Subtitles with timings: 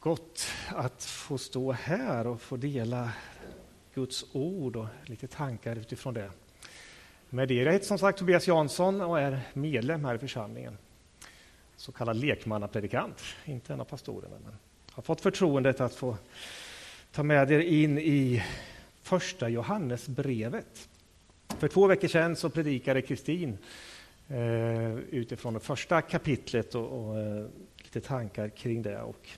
[0.00, 3.12] gott att få stå här och få dela
[3.94, 6.30] Guds ord och lite tankar utifrån det.
[7.30, 10.78] Med det jag heter som sagt Tobias Jansson och är medlem här i församlingen.
[11.76, 14.36] Så kallad lekmannapredikant, inte en av pastorerna.
[14.44, 14.56] Men
[14.92, 16.16] har fått förtroendet att få
[17.12, 18.42] ta med er in i
[19.02, 20.88] första Johannesbrevet.
[21.48, 23.58] För två veckor sedan så predikade Kristin
[24.28, 27.46] eh, utifrån det första kapitlet och, och eh,
[27.78, 29.00] lite tankar kring det.
[29.00, 29.28] Och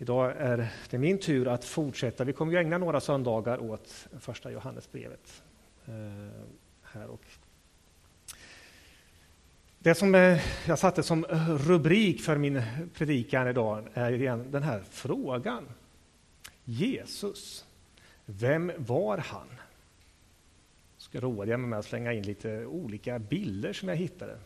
[0.00, 2.24] idag är det min tur att fortsätta.
[2.24, 5.42] Vi kommer ju ägna några söndagar åt första Johannesbrevet.
[5.86, 5.92] Eh,
[6.82, 7.24] här och
[9.78, 11.24] det som eh, jag satte som
[11.66, 12.62] rubrik för min
[12.94, 15.68] predikan idag är den här frågan.
[16.64, 17.64] Jesus,
[18.24, 19.46] vem var han?
[20.96, 24.38] Jag ska roa mig med att slänga in lite olika bilder som jag hittade.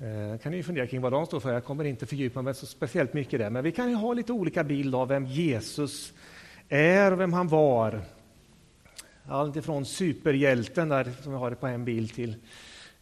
[0.00, 1.52] Eh, kan ni fundera kring vad de står för.
[1.52, 4.32] Jag kommer inte fördjupa mig så speciellt mycket där, men vi kan ju ha lite
[4.32, 6.12] olika bild av vem Jesus
[6.68, 8.00] är och vem han var.
[9.26, 12.36] Allt ifrån superhjälten där som vi har det på en bild till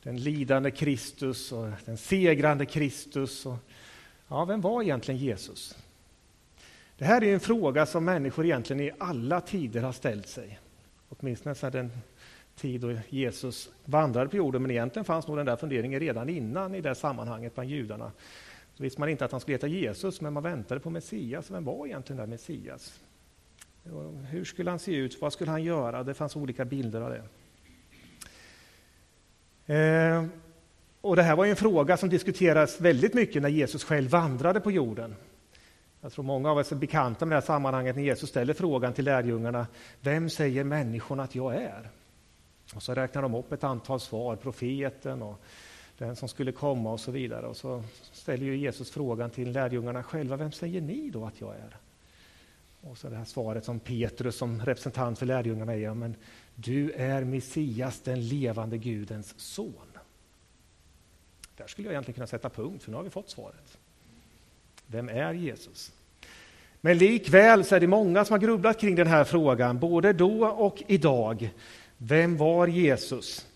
[0.02, 3.46] den lidande Kristus och den segrande Kristus.
[3.46, 3.56] Och,
[4.28, 5.76] ja, vem var egentligen Jesus?
[6.98, 10.58] Det här är en fråga som människor egentligen i alla tider har ställt sig.
[11.08, 11.90] Åtminstone sedan den
[12.56, 16.74] tid då Jesus vandrade på jorden, men egentligen fanns nog den där funderingen redan innan
[16.74, 18.12] i det sammanhanget bland judarna.
[18.74, 21.50] Så visste man inte att han skulle heta Jesus, men man väntade på Messias.
[21.50, 23.00] Vem var egentligen den Messias?
[24.30, 25.20] Hur skulle han se ut?
[25.20, 26.02] Vad skulle han göra?
[26.02, 27.22] Det fanns olika bilder av det.
[29.74, 30.24] Eh,
[31.00, 34.70] och det här var en fråga som diskuterades väldigt mycket när Jesus själv vandrade på
[34.70, 35.14] jorden.
[36.00, 38.92] Jag tror många av oss är bekanta med det här sammanhanget när Jesus ställer frågan
[38.92, 39.66] till lärjungarna.
[40.00, 41.90] Vem säger människorna att jag är?
[42.74, 45.40] Och så räknar de upp ett antal svar, profeten och
[45.98, 47.46] den som skulle komma och så vidare.
[47.46, 51.54] Och så ställer ju Jesus frågan till lärjungarna själva, vem säger ni då att jag
[51.54, 51.76] är?
[52.80, 56.14] Och så det här svaret som Petrus som representant för lärjungarna ger, men
[56.54, 59.72] du är Messias, den levande Gudens son.
[61.56, 63.78] Där skulle jag egentligen kunna sätta punkt, för nu har vi fått svaret.
[64.86, 65.92] Vem är Jesus?
[66.80, 70.46] Men likväl så är det många som har grubblat kring den här frågan, både då
[70.46, 71.50] och idag.
[71.98, 73.46] Vem var Jesus?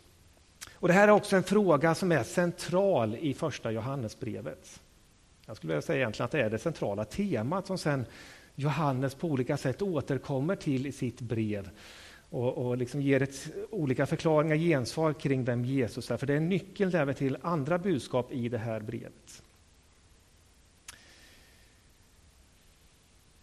[0.73, 4.81] Och Det här är också en fråga som är central i första Johannesbrevet.
[5.47, 8.05] Jag skulle vilja säga egentligen att det är det centrala temat som sen
[8.55, 11.71] Johannes på olika sätt återkommer till i sitt brev
[12.31, 16.17] och, och liksom ger ett, olika förklaringar, gensvar kring vem Jesus är.
[16.17, 19.43] För det är nyckeln till andra budskap i det här brevet.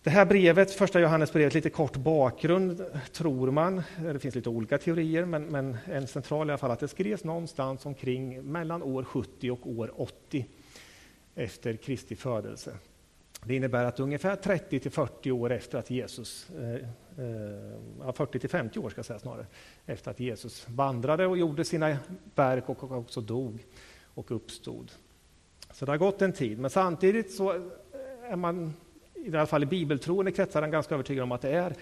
[0.07, 3.83] Det här brevet, första Johannesbrevet, lite kort bakgrund tror man.
[4.01, 7.23] Det finns lite olika teorier, men, men en central i alla fall att det skrevs
[7.23, 10.45] någonstans omkring mellan år 70 och år 80
[11.35, 12.77] efter Kristi födelse.
[13.43, 18.49] Det innebär att ungefär 30 till 40 år efter att Jesus, eh, eh, 40 till
[18.49, 19.45] 50 år ska jag säga snarare,
[19.85, 21.97] efter att Jesus vandrade och gjorde sina
[22.35, 23.65] verk och också dog
[24.03, 24.91] och uppstod.
[25.71, 27.51] Så det har gått en tid, men samtidigt så
[28.29, 28.73] är man
[29.25, 31.75] i alla fall i bibeltroende kretsar är ganska övertygad om att det är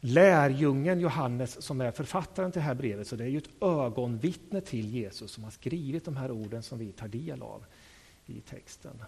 [0.00, 3.06] lärjungen Johannes som är författaren till det här brevet.
[3.06, 6.78] Så det är ju ett ögonvittne till Jesus som har skrivit de här orden som
[6.78, 7.64] vi tar del av
[8.26, 9.02] i texten.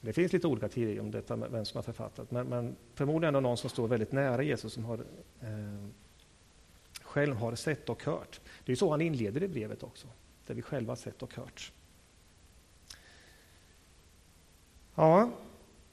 [0.00, 3.40] Det finns lite olika teorier om detta, vem som har författat, men, men förmodligen är
[3.40, 4.98] det någon som står väldigt nära Jesus som har,
[5.40, 5.86] eh,
[7.02, 8.40] själv har sett och hört.
[8.64, 10.06] Det är så han inleder i brevet också,
[10.46, 11.72] där vi själva har sett och hört.
[14.94, 15.30] Ja,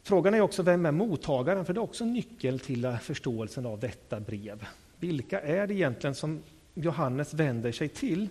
[0.09, 4.19] Frågan är också vem är mottagaren, för det är också nyckel till förståelsen av detta
[4.19, 4.65] brev.
[4.99, 6.43] Vilka är det egentligen som
[6.73, 8.27] Johannes vänder sig till?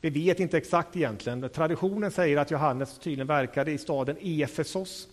[0.00, 1.48] Vi vet inte exakt egentligen.
[1.48, 5.08] Traditionen säger att Johannes tydligen verkade i staden Efesos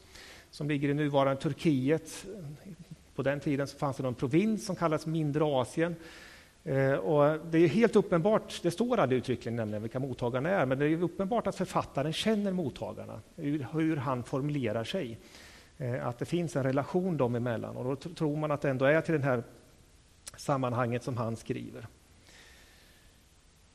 [0.52, 2.26] som ligger i nuvarande Turkiet.
[3.16, 5.96] På den tiden så fanns det en provins som kallades Mindre Asien.
[6.64, 10.80] Eh, och det är helt uppenbart, det står aldrig uttryckligen nämligen vilka mottagarna är, men
[10.80, 15.18] det är uppenbart att författaren känner mottagarna, hur, han formulerar sig.
[15.78, 18.86] Eh, att det finns en relation dem emellan och då tror man att det ändå
[18.86, 19.44] är till det här
[20.38, 21.88] sammanhanget som han skriver.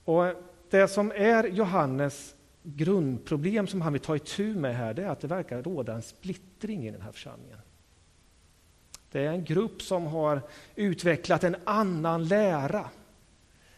[0.05, 0.25] Och
[0.71, 5.21] Det som är Johannes grundproblem som han vill ta itu med här, det är att
[5.21, 7.59] det verkar råda en splittring i den här församlingen.
[9.13, 10.43] Det är en grupp som har
[10.77, 12.85] utvecklat en annan lära.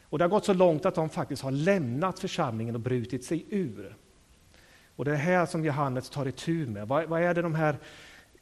[0.02, 3.44] Och Det har gått så långt att de faktiskt har lämnat församlingen och brutit sig
[3.50, 3.96] ur.
[4.96, 6.88] Och Det är här som Johannes tar itu med.
[6.88, 7.78] Vad, vad är det de här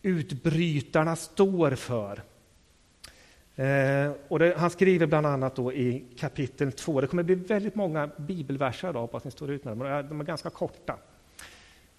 [0.03, 2.23] utbrytarna står för?
[3.59, 7.01] Eh, och det, han skriver bland annat då i kapitel 2.
[7.01, 10.09] Det kommer bli väldigt många bibelverser, idag, hoppas ni står ut med dem.
[10.09, 10.97] De är ganska korta.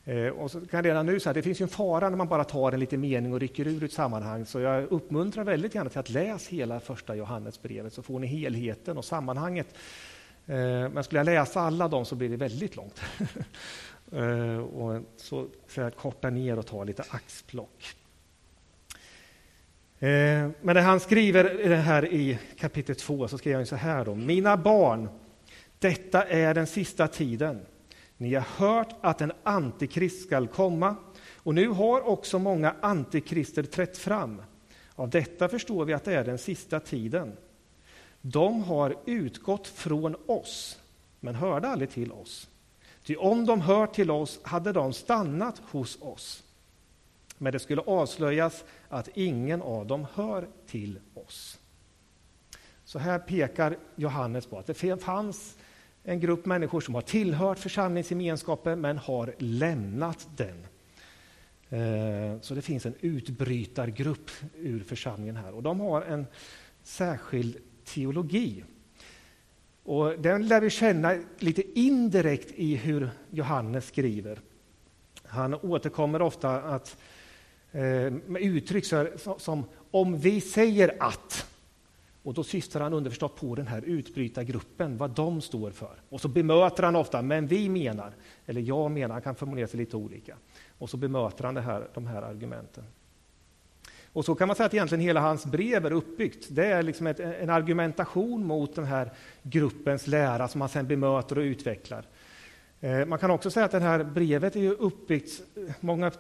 [0.06, 2.28] Eh, och så kan jag redan nu säga att det finns en fara när man
[2.28, 5.90] bara tar en liten mening och rycker ur ett sammanhang, så jag uppmuntrar väldigt gärna
[5.90, 9.68] till att läsa hela första Johannesbrevet, så får ni helheten och sammanhanget.
[10.48, 10.56] Eh,
[10.90, 13.02] men skulle jag läsa alla dem så blir det väldigt långt.
[14.12, 17.96] Eh, och så ska jag korta ner och ta lite axplock.
[20.00, 24.16] Men när han skriver det här i kapitel 2 så skriver han så här då.
[24.16, 25.10] Mina barn,
[25.80, 27.66] detta är den sista tiden.
[28.22, 30.96] Ni har hört att en antikrist skall komma,
[31.36, 34.42] och nu har också många antikrister trätt fram.
[34.96, 37.38] Av detta förstår vi att det är den sista tiden.
[38.22, 40.80] De har utgått från oss,
[41.20, 42.50] men hörde aldrig till oss.
[43.04, 46.44] Ty om de hör till oss hade de stannat hos oss.
[47.38, 51.60] Men det skulle avslöjas att ingen av dem hör till oss.
[52.86, 55.58] Så här pekar Johannes på att det fanns
[56.04, 60.66] en grupp människor som har tillhört församlingsgemenskapen men har lämnat den.
[61.70, 66.26] Eh, så det finns en utbrytargrupp ur församlingen här och de har en
[66.84, 68.64] särskild teologi.
[69.84, 74.40] Och den lär vi känna lite indirekt i hur Johannes skriver.
[75.24, 76.98] Han återkommer ofta att,
[77.72, 77.82] eh,
[78.28, 78.86] med uttryck
[79.38, 81.49] som om vi säger att
[82.24, 86.02] och då syftar han underförstått på den här utbrytargruppen, vad de står för.
[86.10, 88.14] Och så bemöter han ofta, men vi menar,
[88.46, 90.36] eller jag menar, han kan formulera sig lite olika.
[90.78, 92.84] Och så bemöter han det här, de här argumenten.
[94.14, 96.48] Och så kan man säga att egentligen hela hans brev är uppbyggt.
[96.50, 99.12] Det är liksom ett, en argumentation mot den här
[99.44, 102.06] gruppens lära som han sen bemöter och utvecklar.
[102.80, 106.12] Eh, man kan också säga att det här brevet är uppbyggt, eh, många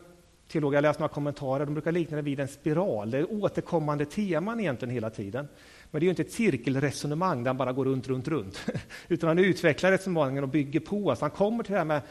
[0.52, 3.12] teologer, jag läst några kommentarer, de brukar likna det vid en spiral.
[3.12, 5.48] Det är återkommande teman egentligen hela tiden.
[5.92, 8.60] Men det är ju inte ett cirkelresonemang där han bara går runt, runt, runt.
[9.08, 11.16] Utan han utvecklar resonemangen och bygger på.
[11.16, 12.02] Så han kommer till det här med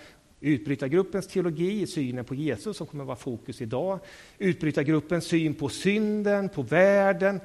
[0.40, 3.98] utbrytargruppens teologi, synen på Jesus som kommer att vara fokus idag.
[4.38, 7.40] Utbrytargruppens syn på synden, på världen,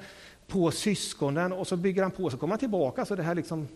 [0.48, 2.30] på syskonen och så bygger han på.
[2.30, 3.06] Så kommer han tillbaka.
[3.06, 3.68] Så det här liksom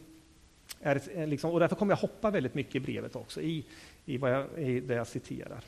[0.82, 3.66] är, liksom, och därför kommer jag hoppa väldigt mycket i brevet också, i,
[4.06, 5.62] i, vad jag, i det jag citerar.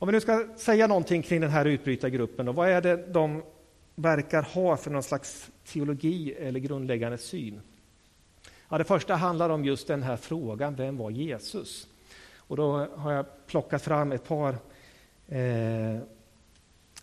[0.00, 3.42] Om vi nu ska säga någonting kring den här utbrytargruppen, och vad är det de
[3.94, 7.60] verkar ha för någon slags teologi eller grundläggande syn?
[8.68, 11.88] Ja, det första handlar om just den här frågan, vem var Jesus?
[12.36, 14.56] Och då har jag plockat fram ett par
[15.28, 15.98] eh,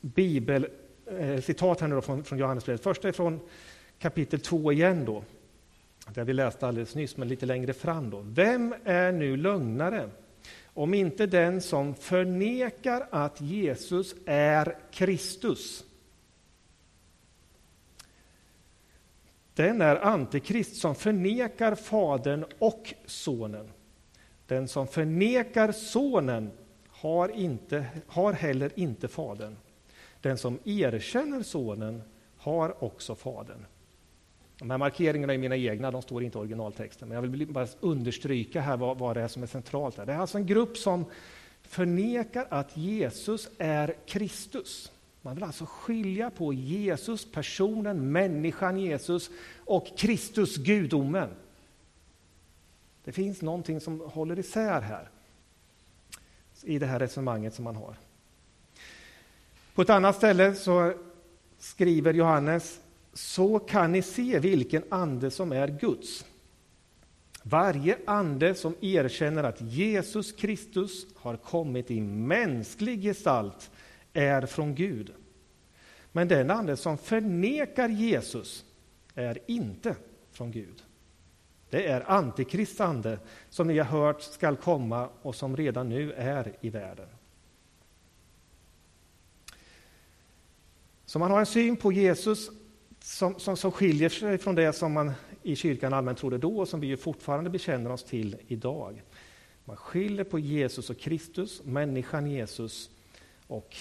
[0.01, 2.83] bibelcitat eh, från, från Johannesbrevet.
[2.83, 3.39] Första är från
[3.99, 5.23] kapitel 2 igen då,
[6.13, 8.09] där vi läste alldeles nyss, men lite längre fram.
[8.09, 8.21] Då.
[8.21, 10.09] Vem är nu lögnare?
[10.77, 15.83] Om inte den som förnekar att Jesus är Kristus.
[19.55, 23.71] den är antikrist som förnekar Fadern och Sonen.
[24.47, 26.51] Den som förnekar Sonen
[26.87, 29.55] har, inte, har heller inte Fadern.
[30.21, 32.01] Den som erkänner Sonen
[32.37, 33.65] har också Fadern.
[34.57, 37.67] De här markeringarna är mina egna, de står inte i originaltexten, men jag vill bara
[37.79, 39.97] understryka här vad, vad det är som är centralt.
[39.97, 40.05] Här.
[40.05, 41.05] Det är alltså en grupp som
[41.61, 44.91] förnekar att Jesus är Kristus.
[45.21, 49.29] Man vill alltså skilja på Jesus, personen, människan Jesus
[49.65, 51.29] och Kristus, gudomen.
[53.03, 55.09] Det finns någonting som håller isär här
[56.63, 57.95] i det här resonemanget som man har.
[59.75, 60.93] På ett annat ställe så
[61.59, 62.79] skriver Johannes
[63.15, 66.25] så kan ni se vilken ande som är Guds.
[67.43, 73.71] Varje ande som erkänner att Jesus Kristus har kommit i mänsklig gestalt
[74.13, 75.13] är från Gud.
[76.11, 78.65] Men den ande som förnekar Jesus
[79.13, 79.95] är inte
[80.31, 80.83] från Gud.
[81.69, 83.19] Det är Antikrists ande
[83.49, 87.07] som ni har hört skall komma och som redan nu är i världen.
[91.05, 92.49] Så man har en syn på Jesus
[93.05, 95.11] som, som, som skiljer sig från det som man
[95.43, 99.03] i kyrkan allmänt trodde då och som vi fortfarande bekänner oss till idag.
[99.65, 102.89] Man skiljer på Jesus och Kristus, människan Jesus
[103.47, 103.75] och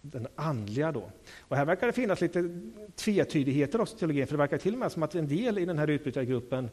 [0.00, 0.92] den andliga.
[0.92, 1.10] Då.
[1.38, 2.60] Och här verkar det finnas lite
[2.94, 5.64] tvetydigheter också i teologin, för det verkar till och med som att en del i
[5.64, 6.70] den här utbrytargruppen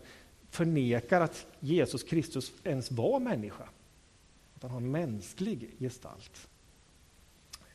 [0.50, 3.70] förnekar att Jesus Kristus ens var människa.
[4.56, 6.48] Att han har en mänsklig gestalt.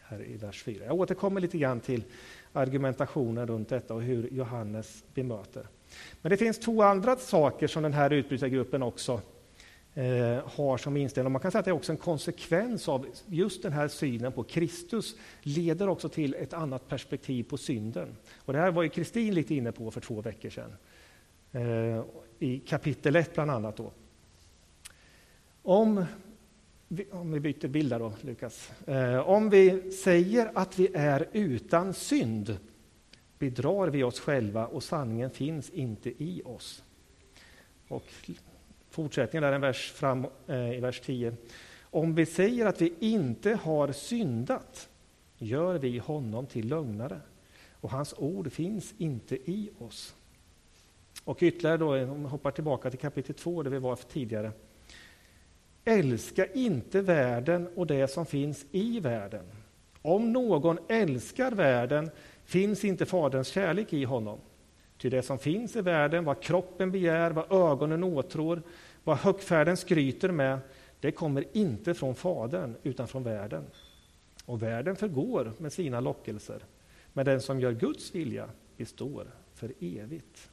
[0.02, 0.84] Här i vers 4.
[0.84, 2.02] Jag återkommer lite grann till
[2.56, 5.66] argumentationen runt detta och hur Johannes bemöter.
[6.22, 9.20] Men det finns två andra saker som den här utbrytargruppen också
[9.94, 10.04] eh,
[10.44, 11.32] har som inställning.
[11.32, 14.42] Man kan säga att det är också en konsekvens av just den här synen på
[14.42, 18.16] Kristus leder också till ett annat perspektiv på synden.
[18.36, 20.72] Och det här var ju Kristin lite inne på för två veckor sedan.
[21.52, 22.04] Eh,
[22.38, 23.76] I kapitel 1 bland annat.
[23.76, 23.92] Då.
[25.62, 26.04] Om
[27.10, 28.70] om vi byter bild då, Lukas.
[28.86, 32.58] Eh, om vi säger att vi är utan synd
[33.38, 36.82] bedrar vi oss själva och sanningen finns inte i oss.
[37.88, 38.30] Och
[38.90, 41.36] fortsättningen där en vers fram eh, i vers 10.
[41.82, 44.88] Om vi säger att vi inte har syndat
[45.38, 47.20] gör vi honom till lögnare
[47.72, 50.14] och hans ord finns inte i oss.
[51.24, 54.52] Och ytterligare då, om vi hoppar tillbaka till kapitel 2 där vi var tidigare.
[55.88, 59.44] Älska inte världen och det som finns i världen.
[60.02, 62.10] Om någon älskar världen
[62.44, 64.38] finns inte Faderns kärlek i honom.
[64.98, 68.62] Ty det som finns i världen, vad kroppen begär, vad ögonen åtrår,
[69.04, 70.58] vad högfärden skryter med,
[71.00, 73.64] det kommer inte från Fadern utan från världen.
[74.44, 76.64] Och världen förgår med sina lockelser,
[77.12, 80.50] men den som gör Guds vilja består för evigt.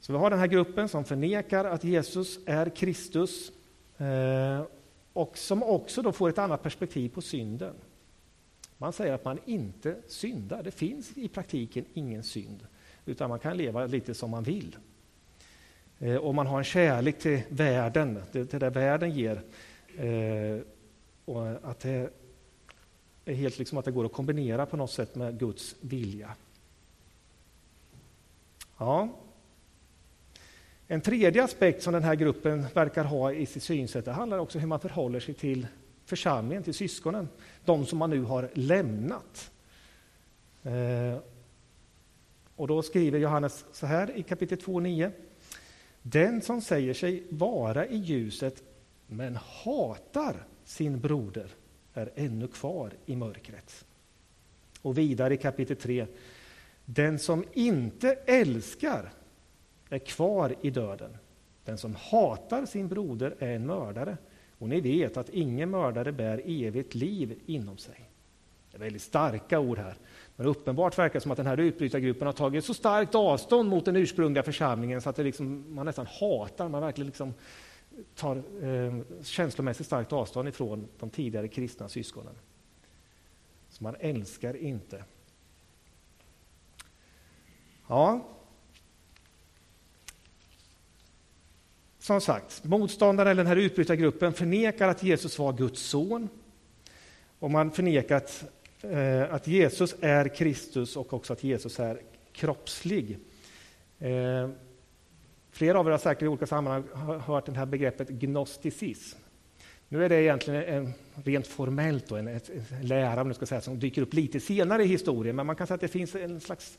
[0.00, 3.52] Så vi har den här gruppen som förnekar att Jesus är Kristus
[3.98, 4.62] eh,
[5.12, 7.74] och som också då får ett annat perspektiv på synden.
[8.78, 10.62] Man säger att man inte syndar.
[10.62, 12.66] Det finns i praktiken ingen synd,
[13.06, 14.76] utan man kan leva lite som man vill.
[15.98, 19.42] Eh, och man har en kärlek till världen, till det där världen ger.
[19.96, 20.60] Eh,
[21.24, 22.10] och att det
[23.24, 26.34] är helt liksom att det går att kombinera på något sätt med Guds vilja.
[28.78, 29.08] Ja,
[30.88, 34.58] en tredje aspekt som den här gruppen verkar ha i sitt synsätt, det handlar också
[34.58, 35.66] om hur man förhåller sig till
[36.04, 37.28] församlingen, till syskonen,
[37.64, 39.50] de som man nu har lämnat.
[40.62, 41.18] Eh,
[42.56, 45.10] och då skriver Johannes så här i kapitel 2.9.
[46.02, 48.62] Den som säger sig vara i ljuset
[49.06, 51.48] men hatar sin broder
[51.94, 53.84] är ännu kvar i mörkret.
[54.82, 56.06] Och vidare i kapitel 3.
[56.84, 59.12] Den som inte älskar
[59.88, 61.16] är kvar i döden.
[61.64, 64.16] Den som hatar sin broder är en mördare.
[64.58, 68.10] Och ni vet att ingen mördare bär evigt liv inom sig.
[68.70, 69.94] Det är väldigt starka ord här.
[70.36, 73.84] Men uppenbart verkar det som att den här utbrytargruppen har tagit så starkt avstånd mot
[73.84, 77.34] den ursprungliga församlingen så att det liksom, man nästan hatar, man verkligen liksom
[78.14, 82.34] tar eh, känslomässigt starkt avstånd ifrån de tidigare kristna syskonen.
[83.68, 85.04] Så man älskar inte.
[87.88, 88.35] Ja,
[92.06, 96.28] Som sagt, motståndaren eller den här utbrytargruppen förnekar att Jesus var Guds son.
[97.38, 98.44] Och man förnekar att,
[98.82, 102.00] eh, att Jesus är Kristus och också att Jesus är
[102.32, 103.18] kroppslig.
[103.98, 104.48] Eh,
[105.50, 106.84] flera av er har säkert i olika sammanhang
[107.26, 109.18] hört det här begreppet gnosticism.
[109.88, 110.92] Nu är det egentligen en,
[111.24, 112.40] rent formellt då, en, en
[112.82, 115.74] lära om ska säga, som dyker upp lite senare i historien, men man kan säga
[115.74, 116.78] att det finns en slags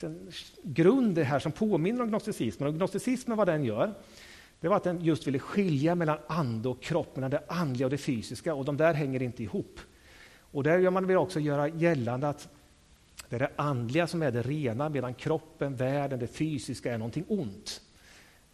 [0.00, 0.30] en
[0.62, 2.68] grund här som påminner om gnosticismen.
[2.68, 3.94] Och gnosticismen, vad den gör,
[4.64, 7.90] det var att den just ville skilja mellan ande och kropp, mellan det andliga och
[7.90, 9.80] det fysiska, och de där hänger inte ihop.
[10.38, 12.48] Och där gör man vill också göra gällande att
[13.28, 17.24] det är det andliga som är det rena, medan kroppen, världen, det fysiska är någonting
[17.28, 17.80] ont.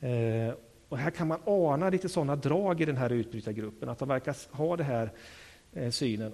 [0.01, 0.55] Eh,
[0.89, 4.37] och här kan man ana lite sådana drag i den här utbrytargruppen, att de verkar
[4.57, 5.13] ha den här
[5.73, 6.33] eh, synen.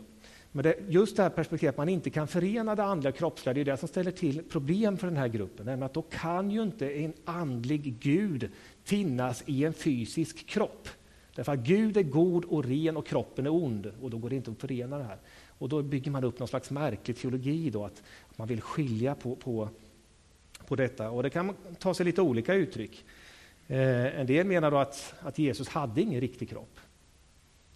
[0.57, 3.55] Men det, just det här perspektivet att man inte kan förena det andliga och kroppsliga,
[3.55, 5.67] det är det som ställer till problem för den här gruppen.
[5.67, 8.51] Nämligen att då kan ju inte en andlig Gud
[8.85, 10.89] finnas i en fysisk kropp.
[11.35, 14.37] Därför att Gud är god och ren och kroppen är ond och då går det
[14.37, 15.19] inte att förena det här.
[15.59, 18.03] Och då bygger man upp någon slags märklig teologi då, att
[18.37, 19.69] man vill skilja på, på,
[20.67, 21.11] på detta.
[21.11, 23.05] Och det kan ta sig lite olika uttryck.
[23.67, 26.81] Eh, en del menar då att, att Jesus hade ingen riktig kropp.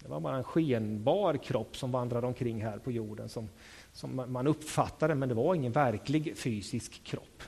[0.01, 3.49] Det var bara en skenbar kropp som vandrade omkring här på jorden som,
[3.93, 7.43] som man uppfattade, men det var ingen verklig fysisk kropp.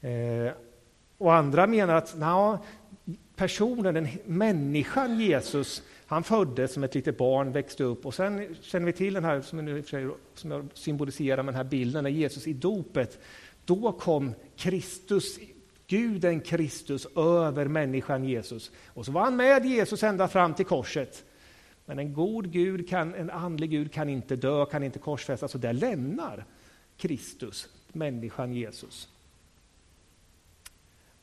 [0.00, 0.52] Eh,
[1.18, 2.58] och andra menar att na,
[3.36, 8.86] personen, den människan Jesus, han föddes som ett litet barn, växte upp och sen känner
[8.86, 9.82] vi till den här som, nu,
[10.34, 13.18] som jag symboliserar med den här bilden, när Jesus i dopet,
[13.64, 15.38] då kom Kristus,
[15.86, 18.70] Guden Kristus över människan Jesus.
[18.86, 21.24] Och så var han med Jesus ända fram till korset.
[21.86, 25.60] Men en god Gud, kan, en andlig Gud kan inte dö, kan inte korsfästas, och
[25.60, 26.44] där lämnar
[26.96, 29.08] Kristus människan Jesus.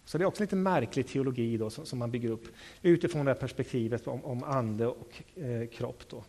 [0.06, 2.48] Så det är också lite märklig teologi då, som, som man bygger upp
[2.82, 6.04] utifrån det här perspektivet om, om ande och eh, kropp.
[6.10, 6.24] Då.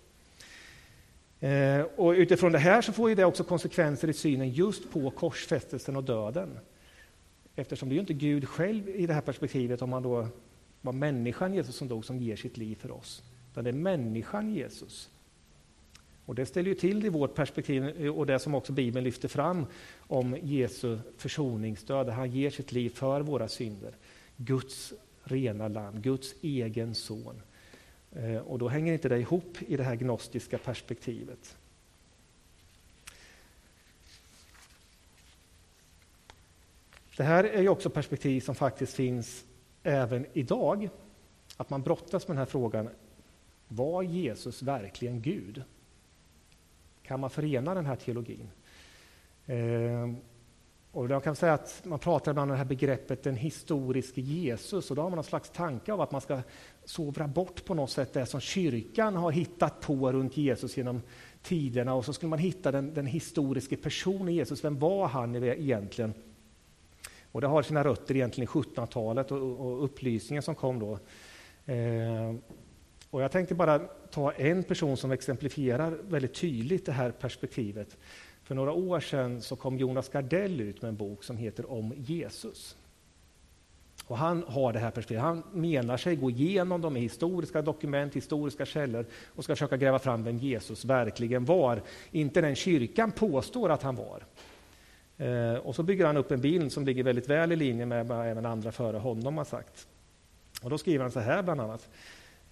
[1.47, 5.11] Eh, och utifrån det här så får ju det också konsekvenser i synen just på
[5.11, 6.59] korsfästelsen och döden.
[7.57, 10.29] Eftersom det är ju inte Gud själv i det här perspektivet, om man då
[10.81, 13.23] var människan Jesus som dog, som ger sitt liv för oss.
[13.55, 15.11] Utan det är människan Jesus
[16.27, 19.29] och det ställer ju till det i vårt perspektiv och det som också Bibeln lyfter
[19.29, 19.67] fram
[19.99, 23.95] om Jesu försoningsdöd, han ger sitt liv för våra synder.
[24.37, 24.93] Guds
[25.25, 27.43] rena land, Guds egen son.
[28.13, 31.57] Eh, och då hänger inte det ihop i det här gnostiska perspektivet.
[37.17, 39.45] Det här är ju också perspektiv som faktiskt finns
[39.83, 40.89] även idag.
[41.57, 42.89] Att man brottas med den här frågan,
[43.77, 45.63] var Jesus verkligen Gud?
[47.03, 48.49] Kan man förena den här teologin?
[49.47, 50.11] Eh,
[50.93, 54.91] och jag kan säga att man pratar ibland om det här begreppet den historiske Jesus
[54.91, 56.41] och då har man någon slags tanke av att man ska
[56.85, 61.03] sovra bort på något sätt det som kyrkan har hittat på runt Jesus genom
[61.43, 64.65] tiderna och så skulle man hitta den, den historiske personen Jesus.
[64.65, 66.15] Vem var han egentligen?
[67.33, 70.99] Och det har sina rötter egentligen i 1700-talet och, och upplysningen som kom då.
[71.73, 72.35] Eh,
[73.15, 73.79] och jag tänkte bara
[74.11, 77.97] ta en person som exemplifierar väldigt tydligt det här perspektivet.
[78.43, 81.95] För några år sedan så kom Jonas Gardell ut med en bok som heter Om
[81.97, 82.77] Jesus.
[84.05, 85.23] Och han har det här perspektivet.
[85.23, 90.25] Han menar sig gå igenom de historiska dokument, historiska källor och ska försöka gräva fram
[90.25, 91.83] vem Jesus verkligen var.
[92.11, 94.25] Inte den kyrkan påstår att han var.
[95.17, 98.07] Eh, och så bygger han upp en bild som ligger väldigt väl i linje med
[98.07, 99.89] vad även andra före honom har sagt.
[100.63, 101.89] Och då skriver han så här bland annat.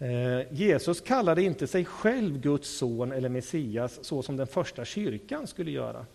[0.02, 5.46] Eh, Jesus kallade inte sig själv Guds son eller Messias så som den första kyrkan
[5.46, 6.06] skulle göra.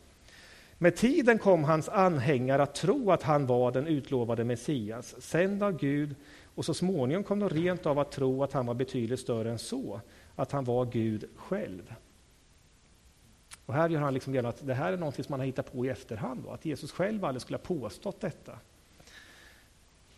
[0.78, 5.78] Med tiden kom hans anhängare att tro att han var den utlovade Messias, sänd av
[5.78, 6.16] Gud,
[6.56, 9.60] och så småningom kom de rent av att tro att han var betydligt större än
[9.60, 10.02] så,
[10.36, 11.94] att han var Gud själv.
[13.66, 15.74] Och här gör han liksom gällande att det här är något som man har hittat
[15.74, 18.52] på i efterhand, då, att Jesus själv aldrig skulle ha påstått detta.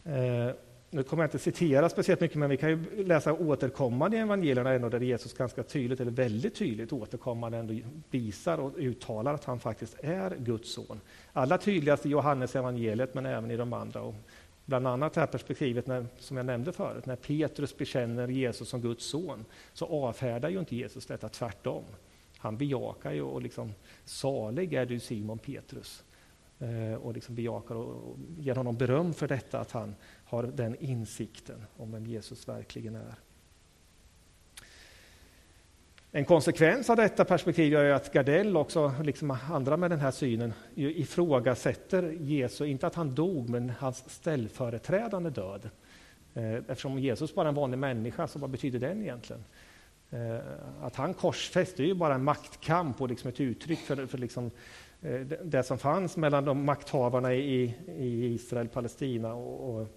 [0.04, 0.56] Eh,
[0.92, 4.74] nu kommer jag inte citera speciellt mycket, men vi kan ju läsa återkommande i evangelierna
[4.74, 7.74] ändå, där Jesus ganska tydligt, eller väldigt tydligt återkommande ändå
[8.10, 11.02] visar och uttalar att han faktiskt är Guds son.
[11.34, 14.02] Allra tydligast i Johannes evangeliet, men även i de andra.
[14.02, 14.16] Och
[14.66, 18.82] bland annat det här perspektivet när, som jag nämnde förut, när Petrus bekänner Jesus som
[18.82, 21.84] Guds son, så avfärdar ju inte Jesus detta, tvärtom.
[22.38, 23.74] Han bejakar ju och liksom,
[24.06, 26.04] salig är du Simon Petrus.
[26.60, 29.96] Eh, och liksom bejakar och, och ger honom beröm för detta, att han
[30.30, 33.16] har den insikten om vem Jesus verkligen är.
[36.12, 40.54] En konsekvens av detta perspektiv är att Gardell också, liksom andra med den här synen,
[40.76, 45.70] ifrågasätter Jesu, inte att han dog, men hans ställföreträdande död.
[46.34, 49.44] Eh, eftersom Jesus bara är en vanlig människa, så vad betyder den egentligen?
[50.10, 50.40] Eh,
[50.82, 54.52] att han korsfäst är ju bara en maktkamp och liksom ett uttryck för, för liksom
[55.02, 59.88] eh, det som fanns mellan de makthavarna i, i Israel, Palestina och, och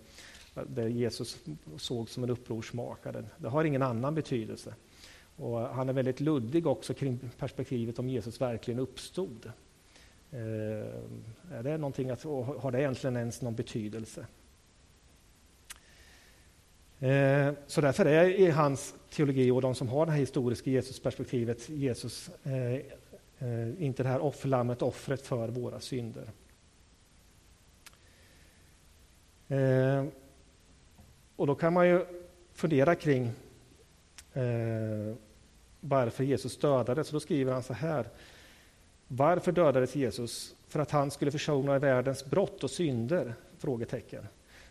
[0.54, 1.38] det Jesus
[1.76, 3.24] såg som en upprorsmakare.
[3.38, 4.74] Det har ingen annan betydelse.
[5.36, 9.52] Och han är väldigt luddig också kring perspektivet om Jesus verkligen uppstod.
[10.30, 10.38] Eh,
[11.52, 14.26] är det någonting att, har det egentligen ens någon betydelse?
[16.98, 21.68] Eh, så därför är i hans teologi och de som har det här historiska Jesusperspektivet
[21.68, 22.74] Jesus Eh,
[23.38, 26.28] eh inte det här offerlammet, offret för våra synder.
[29.48, 30.04] Eh,
[31.37, 32.05] och då kan man ju
[32.53, 33.31] fundera kring
[34.33, 35.14] eh,
[35.81, 37.07] varför Jesus dödades.
[37.07, 38.07] Så då skriver han så här.
[39.09, 40.55] Varför dödades Jesus?
[40.68, 43.35] För att han skulle försona världens brott och synder?
[43.59, 44.27] Frågetecken.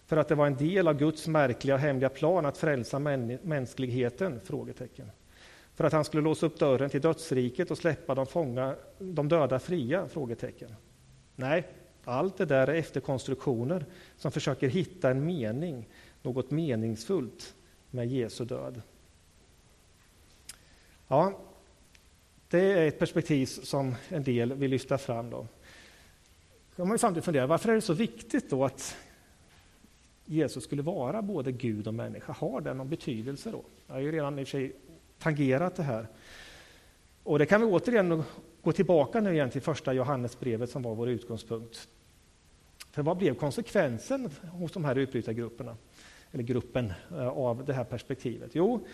[0.05, 4.39] För att det var en del av Guds märkliga och hemliga plan att frälsa mänskligheten?
[4.43, 5.11] Frågetecken
[5.81, 9.59] för att han skulle låsa upp dörren till dödsriket och släppa de, fånga, de döda
[9.59, 10.07] fria?
[10.07, 10.75] Frågetecken.
[11.35, 11.67] Nej,
[12.03, 13.85] allt det där är efterkonstruktioner
[14.17, 15.87] som försöker hitta en mening,
[16.21, 17.55] något meningsfullt
[17.91, 18.81] med Jesu död.
[21.07, 21.39] Ja,
[22.47, 25.29] det är ett perspektiv som en del vill lyfta fram.
[25.29, 25.47] Då.
[26.75, 28.95] Då man samtidigt fundera, varför är det så viktigt då att
[30.25, 32.33] Jesus skulle vara både Gud och människa?
[32.33, 33.63] Har det någon betydelse då?
[33.87, 34.75] Jag har ju redan i och för sig
[35.19, 36.07] tangerat det här.
[37.23, 38.23] Och det kan vi återigen
[38.61, 41.87] gå tillbaka nu igen till första Johannesbrevet som var vår utgångspunkt.
[42.91, 45.75] För vad blev konsekvensen hos de här utbrytargrupperna,
[46.31, 48.51] eller gruppen, eh, av det här perspektivet?
[48.53, 48.85] Jo,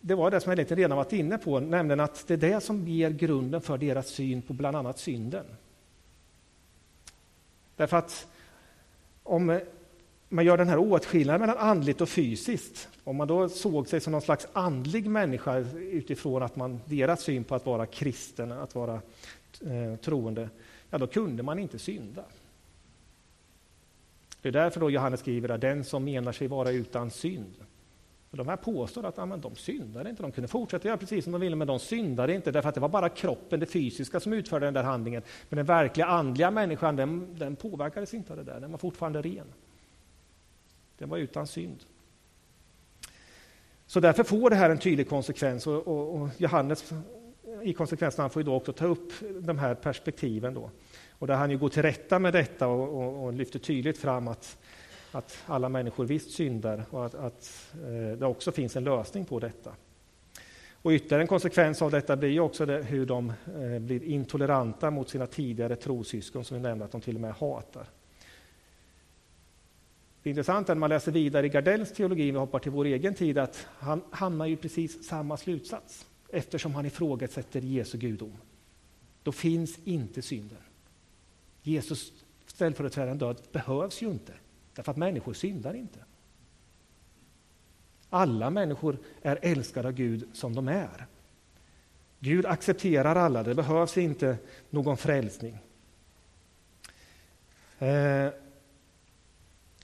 [0.00, 2.88] det var det som jag redan varit inne på, nämligen att det är det som
[2.88, 5.44] ger grunden för deras syn på bland annat synden.
[7.76, 8.26] Därför att
[9.22, 9.60] om
[10.28, 12.88] man gör den här åtskillnaden mellan andligt och fysiskt.
[13.04, 17.44] Om man då såg sig som någon slags andlig människa utifrån att man, deras syn
[17.44, 18.94] på att vara kristen, att vara
[19.60, 20.48] eh, troende,
[20.90, 22.24] ja då kunde man inte synda.
[24.44, 27.54] Det är därför då Johannes skriver att den som menar sig vara utan synd.
[28.30, 31.24] För de här påstår att ja, men de syndade inte, de kunde fortsätta göra precis
[31.24, 34.20] som de ville, men de syndade inte därför att det var bara kroppen, det fysiska,
[34.20, 35.22] som utförde den där handlingen.
[35.48, 39.22] Men den verkliga andliga människan, den, den påverkades inte av det där, den var fortfarande
[39.22, 39.46] ren.
[40.98, 41.84] Den var utan synd.
[43.86, 46.92] Så därför får det här en tydlig konsekvens och, och, och Johannes
[47.62, 50.54] i konsekvensen får ju då också ta upp de här perspektiven.
[50.54, 50.70] Då.
[51.18, 54.28] Och där han ju går till rätta med detta och, och, och lyfter tydligt fram
[54.28, 54.58] att,
[55.12, 59.40] att alla människor visst syndar och att, att eh, det också finns en lösning på
[59.40, 59.72] detta.
[60.72, 65.08] Och ytterligare en konsekvens av detta blir också det, hur de eh, blir intoleranta mot
[65.08, 67.86] sina tidigare trosyskon som vi nämnde att de till och med hatar.
[70.22, 73.38] Det intressanta när man läser vidare i Gardells teologi, vi hoppar till vår egen tid,
[73.38, 78.36] att han hamnar ju precis samma slutsats eftersom han ifrågasätter Jesu gudom.
[79.22, 80.58] Då finns inte synden.
[81.64, 82.12] Jesus
[82.46, 84.32] ställföreträdande död behövs ju inte,
[84.74, 85.98] därför att människor syndar inte.
[88.10, 91.06] Alla människor är älskade av Gud som de är.
[92.18, 94.36] Gud accepterar alla, det behövs inte
[94.70, 95.58] någon frälsning.
[97.78, 98.28] Eh,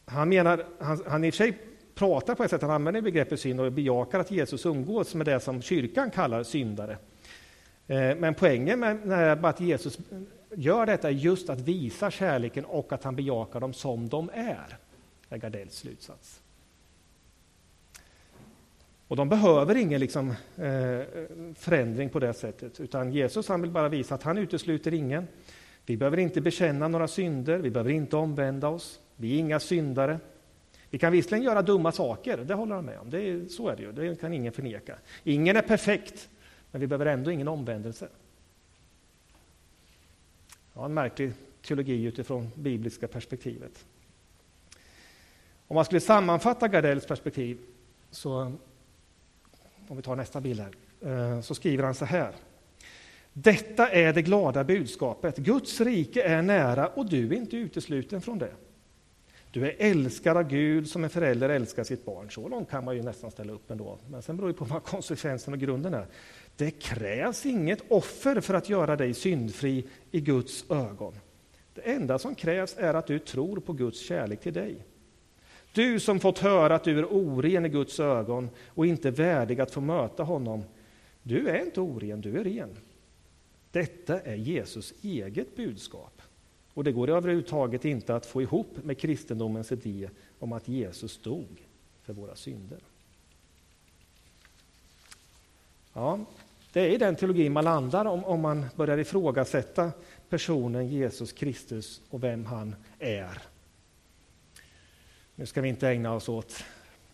[0.05, 1.59] han menar, han, han i och för sig
[1.95, 5.41] pratar på ett sätt, han använder begreppet synd och bejakar att Jesus umgås med det
[5.41, 6.99] som kyrkan kallar syndare.
[7.87, 9.99] Eh, men poängen med att Jesus
[10.57, 14.79] gör detta just att visa kärleken och att han bejakar dem som de är,
[15.29, 16.41] är Gardells slutsats.
[19.09, 21.07] Och de behöver ingen liksom, eh,
[21.55, 25.29] förändring på det sättet, utan Jesus han vill bara visa att han utesluter ingen.
[25.87, 30.19] Vi behöver inte bekänna några synder, vi behöver inte omvända oss, vi är inga syndare.
[30.91, 33.77] Vi kan visserligen göra dumma saker, det håller han med om, det är, så är
[33.77, 34.95] det ju, det kan ingen förneka.
[35.25, 36.29] Ingen är perfekt,
[36.71, 38.09] men vi behöver ändå ingen omvändelse.
[40.75, 43.87] Ja, en märklig teologi utifrån bibliska perspektivet.
[45.67, 47.59] Om man skulle sammanfatta Gardells perspektiv,
[48.11, 48.53] så,
[49.89, 52.33] om vi tar nästa bild här, eh, så skriver han så här.
[53.33, 55.37] Detta är det glada budskapet.
[55.37, 58.53] Guds rike är nära och du är inte utesluten från det.
[59.53, 62.31] Du är älskad av Gud som en förälder älskar sitt barn.
[62.31, 63.99] Så långt kan man ju nästan ställa upp ändå.
[64.11, 66.07] Men sen beror det på vad konsekvensen och grunden är.
[66.61, 71.15] Det krävs inget offer för att göra dig syndfri i Guds ögon.
[71.75, 74.77] Det enda som krävs är att du tror på Guds kärlek till dig.
[75.73, 79.71] Du som fått höra att du är oren i Guds ögon och inte värdig att
[79.71, 80.65] få möta honom.
[81.23, 82.77] Du är inte oren, du är ren.
[83.71, 86.23] Detta är Jesus eget budskap.
[86.75, 91.67] Och det går överhuvudtaget inte att få ihop med kristendomens idé om att Jesus dog
[92.03, 92.79] för våra synder.
[95.93, 96.19] Ja,
[96.73, 99.93] det är i den teologin man landar om, om man börjar ifrågasätta
[100.29, 103.43] personen Jesus Kristus och vem han är.
[105.35, 106.65] Nu ska vi inte ägna oss åt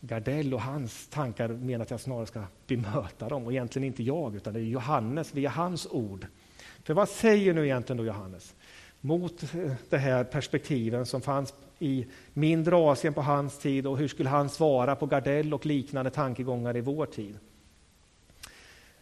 [0.01, 4.37] Gardell och hans tankar, menar att jag snarare ska bemöta dem, och egentligen inte jag,
[4.37, 6.27] utan det är Johannes via hans ord.
[6.85, 8.55] För vad säger nu egentligen då Johannes?
[9.07, 14.09] mot eh, de här perspektiven som fanns i mindre Asien på hans tid och hur
[14.09, 17.39] skulle han svara på Gardell och liknande tankegångar i vår tid?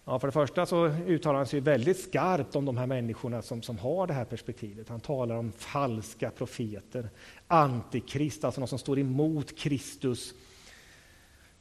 [0.07, 3.63] Ja, för det första så uttalar han sig väldigt skarpt om de här människorna som,
[3.63, 4.89] som har det här perspektivet.
[4.89, 7.11] Han talar om falska profeter,
[7.47, 10.35] antikrist, alltså någon som står emot Kristus.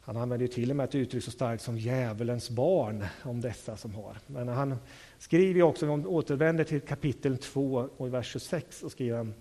[0.02, 3.78] Han använder ju till och med ett uttryck så starkt som djävulens barn om dessa
[3.78, 4.18] som har.
[4.28, 4.76] Men han
[5.20, 9.34] skriver också, om återvänder till kapitel 2 och vers 26, och skriver han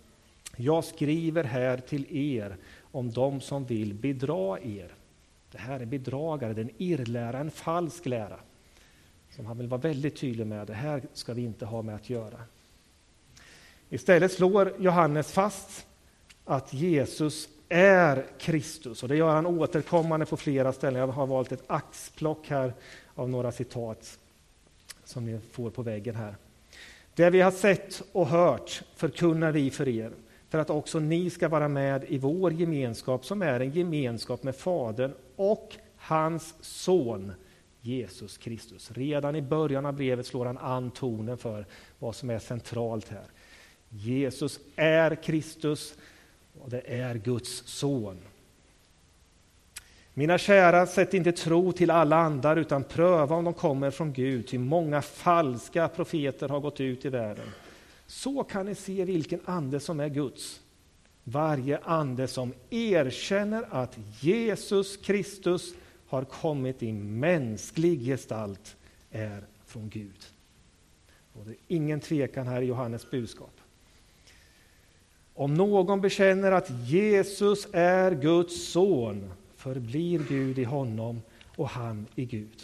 [0.56, 4.94] Jag skriver här till er om dem som vill bedra er.
[5.50, 8.40] Det här är bedragare, det är en irrlära, en falsk lära.
[9.36, 12.10] Som han vill vara väldigt tydlig med, det här ska vi inte ha med att
[12.10, 12.38] göra.
[13.90, 15.86] Istället slår Johannes fast
[16.44, 19.02] att Jesus är Kristus.
[19.02, 21.00] Och det gör han återkommande på flera ställen.
[21.00, 22.74] Jag har valt ett axplock här
[23.14, 24.18] av några citat
[25.04, 26.36] som ni får på väggen här.
[27.14, 30.12] Det vi har sett och hört förkunnar vi för er,
[30.48, 34.56] för att också ni ska vara med i vår gemenskap som är en gemenskap med
[34.56, 37.32] Fadern och hans son
[37.82, 38.90] Jesus Kristus.
[38.90, 41.66] Redan i början av brevet slår han an tonen för
[41.98, 43.26] vad som är centralt här.
[43.88, 45.94] Jesus är Kristus
[46.60, 48.18] och det är Guds son.
[50.14, 54.46] Mina kära, sätt inte tro till alla andar, utan pröva om de kommer från Gud,
[54.46, 57.46] till många falska profeter har gått ut i världen.
[58.06, 60.60] Så kan ni se vilken ande som är Guds.
[61.24, 65.74] Varje ande som erkänner att Jesus Kristus
[66.12, 68.76] har kommit i mänsklig gestalt
[69.10, 70.26] är från Gud.
[71.32, 73.60] Och det är ingen tvekan här i Johannes budskap.
[75.34, 81.22] Om någon bekänner att Jesus är Guds son förblir Gud i honom
[81.56, 82.62] och han i Gud.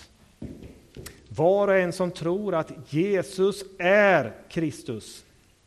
[1.28, 5.24] Var och en som tror att Jesus är Kristus,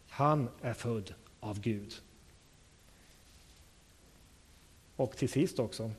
[0.10, 1.94] han är född av Gud.
[4.96, 5.92] Och till sist också,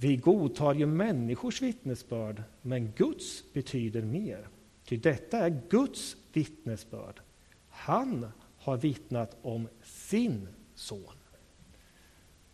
[0.00, 4.48] vi godtar ju människors vittnesbörd, men Guds betyder mer.
[4.84, 7.20] Ty detta är Guds vittnesbörd.
[7.68, 8.26] Han
[8.58, 11.14] har vittnat om sin son.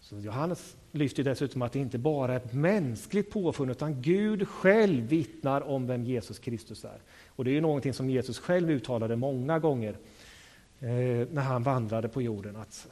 [0.01, 5.05] Så Johannes lyfter dessutom att det inte bara är ett mänskligt påfund, utan Gud själv
[5.05, 6.99] vittnar om vem Jesus Kristus är.
[7.29, 9.99] Och det är ju någonting som Jesus själv uttalade många gånger
[10.81, 12.57] eh, när han vandrade på jorden.
[12.57, 12.87] Att,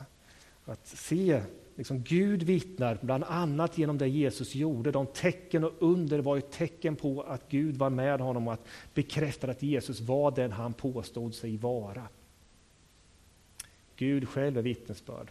[0.65, 1.43] att se,
[1.77, 4.91] liksom Gud vittnar, bland annat genom det Jesus gjorde.
[4.91, 8.67] De tecken och under var ett tecken på att Gud var med honom och att
[8.95, 12.09] bekräftade att Jesus var den han påstod sig vara.
[13.97, 15.31] Gud själv är vittnesbörd.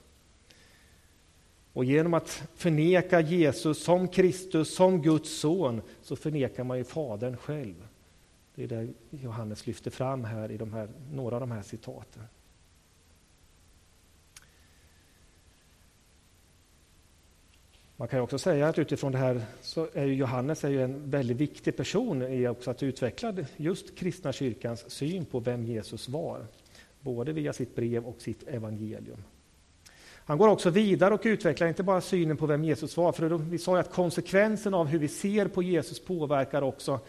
[1.73, 7.37] Och genom att förneka Jesus som Kristus, som Guds son, så förnekar man ju Fadern
[7.37, 7.87] själv.
[8.55, 12.23] Det är det Johannes lyfter fram här i de här, några av de här citaten.
[18.01, 21.37] Man kan också säga att utifrån det här så är Johannes är ju en väldigt
[21.37, 26.45] viktig person i också att utveckla just kristna kyrkans syn på vem Jesus var.
[27.01, 29.23] Både via sitt brev och sitt evangelium.
[30.25, 33.57] Han går också vidare och utvecklar inte bara synen på vem Jesus var, för vi
[33.57, 36.99] sa ju att konsekvensen av hur vi ser på Jesus påverkar också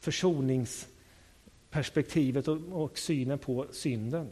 [0.00, 4.28] försoningsperspektivet och, och synen på synden.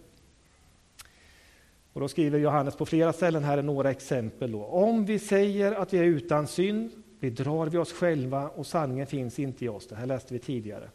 [1.99, 4.53] Och då skriver Johannes på flera ställen, här är några exempel.
[4.53, 4.65] Då.
[4.65, 9.39] Om vi säger att vi är utan synd bedrar vi oss själva och sanningen finns
[9.39, 9.87] inte i oss.
[9.87, 10.91] Det här läste vi tidigare.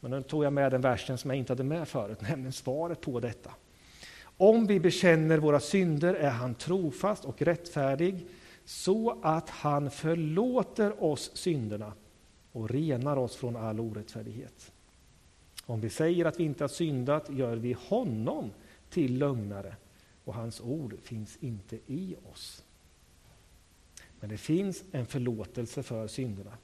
[0.00, 3.00] Men nu tog jag med den versen som jag inte hade med förut, nämligen svaret
[3.00, 3.50] på detta.
[4.36, 8.26] Om vi bekänner våra synder är han trofast och rättfärdig
[8.64, 11.92] så att han förlåter oss synderna
[12.52, 14.72] och renar oss från all orättfärdighet.
[15.66, 18.50] Om vi säger att vi inte har syndat gör vi honom
[18.90, 19.74] till lögnare
[20.24, 22.64] och hans ord finns inte i oss.
[24.20, 26.58] Men det finns en förlåtelse för synderna.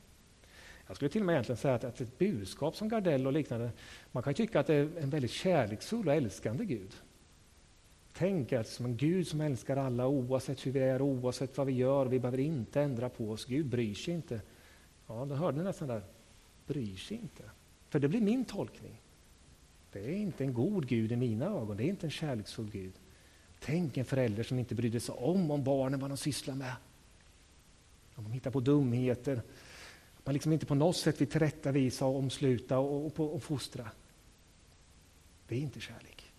[0.86, 3.70] Jag skulle till och med egentligen säga att ett budskap som Gardell och liknande,
[4.12, 6.94] man kan tycka att det är en väldigt kärleksfull och älskande Gud.
[8.12, 11.72] Tänk att som en Gud som älskar alla oavsett hur vi är, oavsett vad vi
[11.72, 12.06] gör.
[12.06, 13.44] Vi behöver inte ändra på oss.
[13.44, 14.40] Gud bryr sig inte.
[15.06, 16.02] Ja, då hörde ni nästan där.
[16.66, 17.42] Bryr sig inte.
[17.88, 19.00] För det blir min tolkning.
[19.92, 21.76] Det är inte en god Gud i mina ögon.
[21.76, 22.92] Det är inte en kärleksfull Gud.
[23.60, 26.72] Tänk en förälder som inte brydde sig om, om barnen vad de sysslar med.
[28.14, 29.42] Om de hittar på dumheter.
[30.24, 33.90] Man liksom inte på något sätt vill tillrättavisa, och omsluta och, och, och fostra.
[35.48, 36.32] Det är inte kärlek.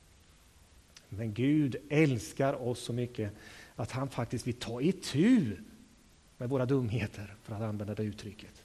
[1.09, 3.33] Men Gud älskar oss så mycket
[3.75, 5.57] att han faktiskt vill ta itu
[6.37, 8.63] med våra dumheter, för att använda det uttrycket.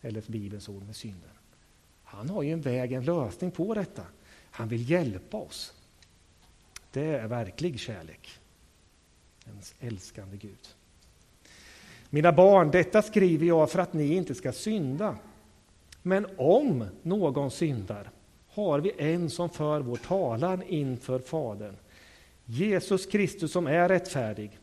[0.00, 1.30] Eller Bibelns ord med synden.
[2.04, 4.06] Han har ju en väg, en lösning på detta.
[4.50, 5.74] Han vill hjälpa oss.
[6.92, 8.38] Det är verklig kärlek.
[9.44, 10.68] En älskande Gud.
[12.10, 15.16] Mina barn, detta skriver jag för att ni inte ska synda.
[16.02, 18.10] Men om någon syndar
[18.48, 21.76] har vi en som för vår talan inför Fadern.
[22.44, 24.58] Jesus Kristus som är rättfärdig.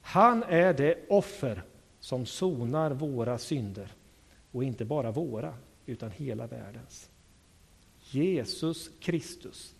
[0.00, 1.62] Han är det offer
[2.00, 3.92] som sonar våra synder.
[4.52, 5.54] Och inte bara våra,
[5.86, 7.10] utan hela världens.
[8.10, 9.74] Jesus Kristus.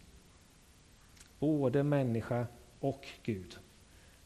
[1.45, 2.47] Både människa
[2.81, 3.59] och Gud.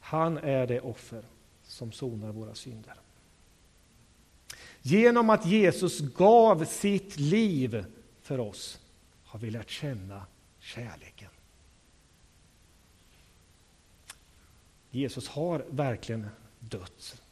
[0.01, 1.25] Han är det offer
[1.63, 2.95] som sonar våra synder.
[4.83, 7.85] Genom att Jesus gav sitt liv
[8.23, 8.81] för oss
[9.25, 10.27] har vi lärt känna
[10.59, 11.31] kärleken.
[14.91, 16.27] Jesus har verkligen
[16.59, 17.23] dött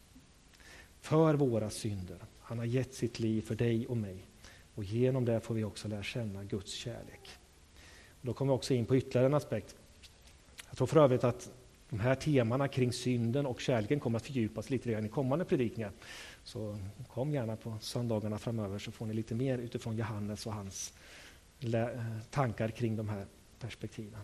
[1.00, 2.18] för våra synder.
[2.40, 4.26] Han har gett sitt liv för dig och mig.
[4.74, 7.38] Och genom det får vi också lära känna Guds kärlek
[8.26, 9.76] då kommer vi också in på ytterligare en aspekt.
[10.68, 11.50] Jag tror för övrigt att
[11.90, 15.92] de här temana kring synden och kärleken kommer att fördjupas lite grann i kommande predikningar.
[16.44, 20.92] Så kom gärna på söndagarna framöver så får ni lite mer utifrån Johannes och hans
[22.30, 23.26] tankar kring de här
[23.60, 24.20] perspektiven.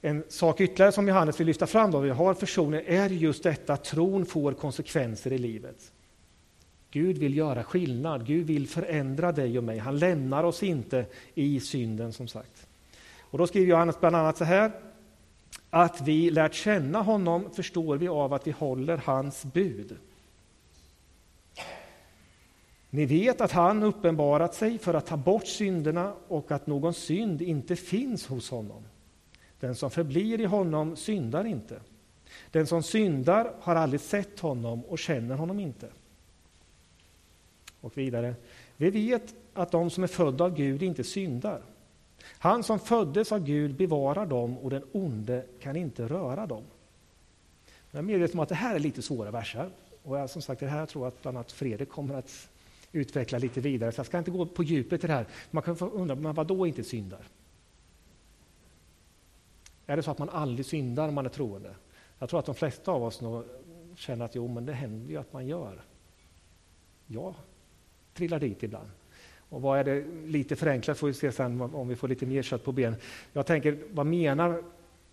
[0.00, 3.72] En sak ytterligare som Johannes vill lyfta fram då vi har försoning är just detta
[3.72, 5.92] att tron får konsekvenser i livet.
[6.94, 9.78] Gud vill göra skillnad, Gud vill förändra dig och mig.
[9.78, 12.66] Han lämnar oss inte i synden som sagt.
[13.20, 14.72] Och då skriver Johannes bland annat så här.
[15.70, 19.96] Att vi lärt känna honom förstår vi av att vi håller hans bud.
[22.90, 27.42] Ni vet att han uppenbarat sig för att ta bort synderna och att någon synd
[27.42, 28.82] inte finns hos honom.
[29.60, 31.80] Den som förblir i honom syndar inte.
[32.50, 35.88] Den som syndar har aldrig sett honom och känner honom inte.
[37.84, 38.34] Och vidare,
[38.76, 41.62] vi vet att de som är födda av Gud inte syndar.
[42.38, 46.62] Han som föddes av Gud bevarar dem och den onde kan inte röra dem.
[47.90, 49.70] Jag är medveten om att det här är lite svåra verser.
[50.02, 52.48] Och jag, som sagt, det här tror jag att bland annat Fredrik kommer att
[52.92, 55.26] utveckla lite vidare, så jag ska inte gå på djupet i det här.
[55.50, 57.26] Man kan få undra, men vad då inte syndar?
[59.86, 61.74] Är det så att man aldrig syndar om man är troende?
[62.18, 63.44] Jag tror att de flesta av oss nog
[63.96, 65.82] känner att jo, men det händer ju att man gör.
[67.06, 67.34] Jag
[68.14, 68.88] trillar dit ibland.
[69.48, 72.42] Och vad är det, lite förenklat får vi se sen om vi får lite mer
[72.42, 72.96] kött på ben.
[73.32, 74.62] Jag tänker, vad menar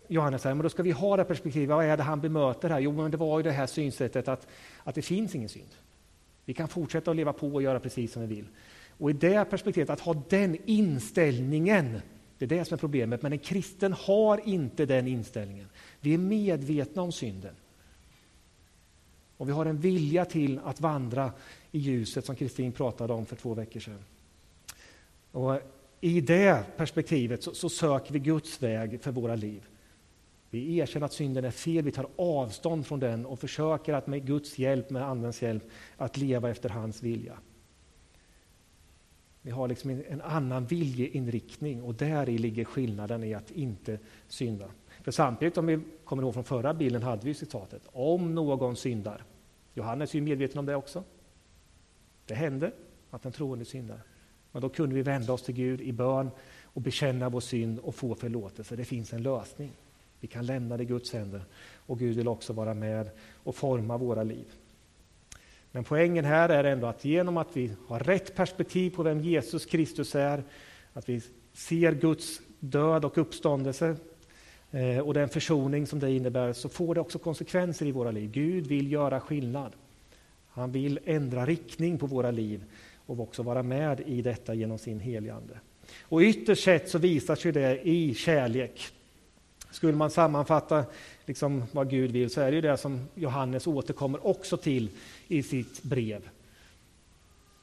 [0.08, 0.54] Johannes här?
[0.54, 2.80] Men då ska vi ha det perspektivet, vad är det han bemöter här?
[2.80, 4.48] Jo, men det var ju det här synsättet att,
[4.84, 5.70] att det finns ingen synd.
[6.46, 8.46] Vi kan fortsätta att leva på och göra precis som vi vill.
[8.98, 12.02] Och i det perspektivet, att ha den inställningen,
[12.38, 13.22] det är det som är problemet.
[13.22, 15.68] Men en kristen har inte den inställningen.
[16.00, 17.56] Vi är medvetna om synden.
[19.38, 21.32] Och vi har en vilja till att vandra
[21.72, 24.04] i ljuset som Kristin pratade om för två veckor sedan.
[25.32, 25.60] Och
[26.02, 29.64] I det perspektivet så, så söker vi Guds väg för våra liv.
[30.50, 34.26] Vi erkänner att synden är fel, vi tar avstånd från den och försöker att med
[34.26, 35.64] Guds hjälp, med Andens hjälp,
[35.98, 37.38] att leva efter hans vilja.
[39.42, 44.68] Vi har liksom en annan viljeinriktning och där i ligger skillnaden i att inte synda.
[45.04, 49.24] För samtidigt, om vi kommer ihåg från förra bilden, hade vi citatet om någon syndar.
[49.74, 51.04] Johannes är ju medveten om det också.
[52.32, 52.72] Det hände
[53.10, 54.00] att den troende syndar.
[54.52, 56.30] Men då kunde vi vända oss till Gud i bön
[56.63, 58.76] och bekänna vår synd och få förlåtelse.
[58.76, 59.72] Det finns en lösning.
[60.20, 61.41] Vi kan lämna det i Guds händer
[61.76, 63.10] och Gud vill också vara med
[63.44, 64.46] och forma våra liv.
[65.72, 69.65] Men poängen här är ändå att genom att vi har rätt perspektiv på vem Jesus
[69.65, 70.44] Kristus är,
[70.94, 71.22] att vi
[71.54, 73.96] ser Guds död och uppståndelse
[74.72, 78.32] eh, och den försoning som det innebär, så får det också konsekvenser i våra liv.
[78.32, 79.72] Gud vill göra skillnad.
[80.52, 82.64] Han vill ändra riktning på våra liv
[83.06, 85.60] och också vara med i detta genom sin helige Ande.
[86.02, 88.88] Och ytterst sett så visar sig det i kärlek.
[89.72, 90.86] Skulle man sammanfatta
[91.26, 94.90] liksom vad Gud vill så är det ju det som Johannes återkommer också till
[95.28, 96.30] i sitt brev.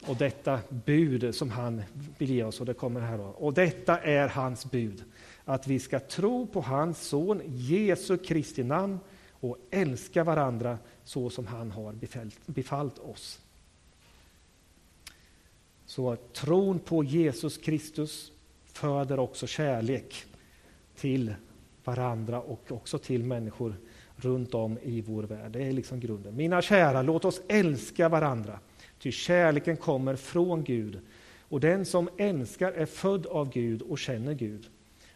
[0.06, 1.82] Och detta bud som han
[2.18, 3.24] vill ge oss, och det kommer här då.
[3.24, 5.04] Och detta är hans bud,
[5.44, 8.98] att vi ska tro på hans son Jesu Kristi namn
[9.40, 13.40] och älska varandra så som han har befallt, befallt oss.
[15.86, 18.32] Så tron på Jesus Kristus
[18.64, 20.24] föder också kärlek
[20.96, 21.34] till
[21.84, 23.74] varandra och också till människor
[24.16, 25.52] runt om i vår värld.
[25.52, 26.36] Det är liksom grunden.
[26.36, 28.60] Mina kära, låt oss älska varandra,
[28.98, 31.00] ty kärleken kommer från Gud.
[31.40, 34.66] Och den som älskar är född av Gud och känner Gud.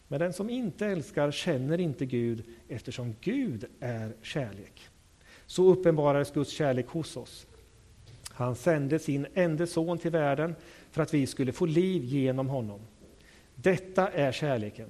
[0.07, 4.89] Men den som inte älskar känner inte Gud eftersom Gud är kärlek.
[5.53, 7.47] Så uppenbarades Guds kärlek hos oss.
[8.29, 10.55] Han sände sin enda son till världen
[10.91, 12.79] för att vi skulle få liv genom honom.
[13.55, 14.89] Detta är kärleken.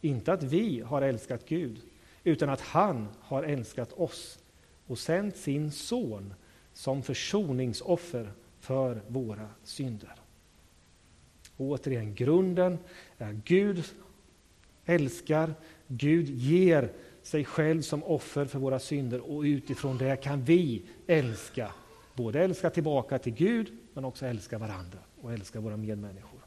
[0.00, 1.80] Inte att vi har älskat Gud,
[2.24, 4.38] utan att han har älskat oss
[4.86, 6.34] och sänt sin son
[6.72, 10.14] som försoningsoffer för våra synder.
[11.56, 12.78] återigen, grunden
[13.18, 13.84] är att Gud
[14.84, 15.54] älskar,
[15.86, 16.92] Gud ger
[17.30, 21.72] sig själv som offer för våra synder och utifrån det kan vi älska.
[22.14, 26.40] Både älska tillbaka till Gud men också älska varandra och älska våra medmänniskor.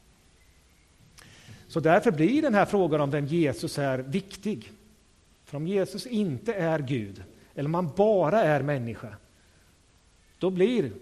[1.68, 4.72] Så därför blir den här frågan om vem Jesus är viktig.
[5.44, 7.22] För om Jesus inte är Gud,
[7.54, 9.16] eller om man bara är människa,
[10.38, 10.92] då blir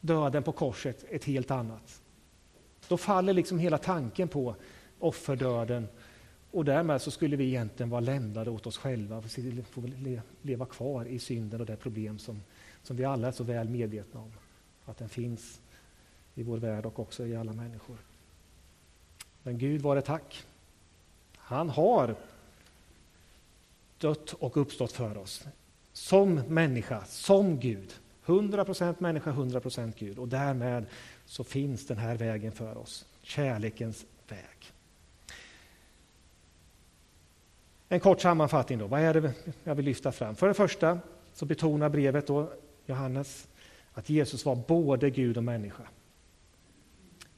[0.00, 2.00] döden på korset ett helt annat.
[2.88, 4.54] Då faller liksom hela tanken på
[4.98, 5.88] offerdöden
[6.54, 9.24] och därmed så skulle vi egentligen vara lämnade åt oss själva och
[9.70, 9.82] få
[10.42, 12.42] leva kvar i synden och det problem som,
[12.82, 14.32] som vi alla är så väl medvetna om.
[14.84, 15.60] Att den finns
[16.34, 17.96] i vår värld och också i alla människor.
[19.42, 20.44] Men Gud var det tack.
[21.36, 22.16] Han har
[23.98, 25.44] dött och uppstått för oss.
[25.92, 27.94] Som människa, som Gud.
[28.26, 30.18] 100% människa, 100% Gud.
[30.18, 30.86] Och därmed
[31.26, 33.06] så finns den här vägen för oss.
[33.22, 34.72] Kärlekens väg.
[37.94, 38.86] En kort sammanfattning då.
[38.86, 39.32] Vad är det
[39.64, 40.34] jag vill lyfta fram?
[40.34, 40.98] För det första
[41.32, 42.50] så betonar brevet då,
[42.86, 43.48] Johannes,
[43.92, 45.82] att Jesus var både Gud och människa.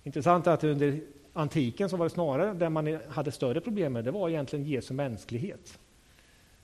[0.03, 1.01] Intressant är att under
[1.33, 4.95] antiken så var det snarare det man hade större problem med, det var egentligen Jesu
[4.95, 5.79] mänsklighet.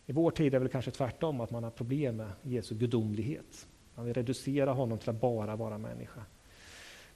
[0.06, 3.66] I vår tid är det väl kanske tvärtom, att man har problem med Jesu gudomlighet.
[3.94, 6.20] Man vill reducera honom till att bara vara människa.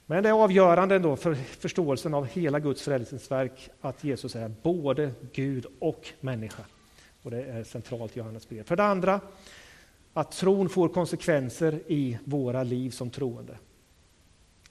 [0.09, 5.11] Men det är avgörande ändå för förståelsen av hela Guds frälsningsverk att Jesus är både
[5.33, 6.63] Gud och människa.
[7.23, 8.63] Och det är centralt i Johannes brev.
[8.63, 9.21] För det andra,
[10.13, 13.57] att tron får konsekvenser i våra liv som troende.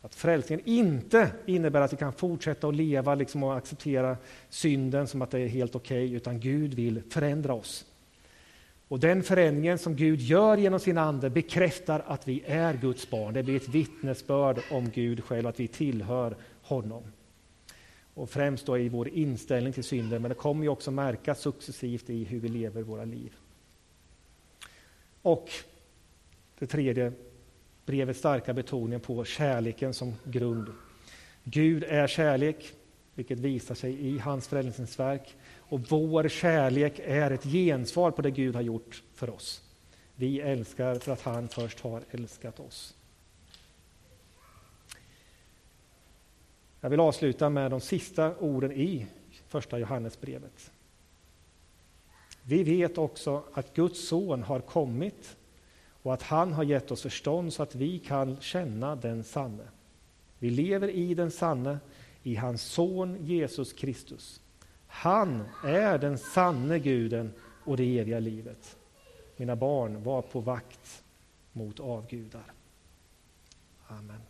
[0.00, 4.16] Att frälsningen inte innebär att vi kan fortsätta att leva liksom och acceptera
[4.48, 7.84] synden som att det är helt okej, okay, utan Gud vill förändra oss.
[8.88, 13.34] Och den förändringen som Gud gör genom sin ande bekräftar att vi är Guds barn.
[13.34, 17.02] Det blir ett vittnesbörd om Gud själv, att vi tillhör honom.
[18.14, 22.10] Och främst då i vår inställning till synden, men det kommer ju också märkas successivt
[22.10, 23.32] i hur vi lever våra liv.
[25.22, 25.50] Och
[26.58, 27.12] det tredje,
[27.86, 30.68] brevets starka betoning på kärleken som grund.
[31.44, 32.72] Gud är kärlek,
[33.14, 35.36] vilket visar sig i hans frälsningsverk.
[35.68, 39.62] Och vår kärlek är ett gensvar på det Gud har gjort för oss.
[40.14, 42.94] Vi älskar för att han först har älskat oss.
[46.80, 49.06] Jag vill avsluta med de sista orden i
[49.48, 50.70] första Johannesbrevet.
[52.42, 55.36] Vi vet också att Guds son har kommit
[56.02, 59.64] och att han har gett oss förstånd så att vi kan känna den sanne.
[60.38, 61.78] Vi lever i den sanne,
[62.22, 64.40] i hans son Jesus Kristus.
[64.86, 67.32] Han är den sanne guden
[67.64, 68.76] och det eviga livet.
[69.36, 71.04] Mina barn, var på vakt
[71.52, 72.52] mot avgudar.
[73.86, 74.20] Amen.